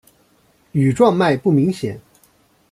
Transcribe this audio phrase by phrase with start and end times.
[0.71, 2.01] 羽状脉不明显。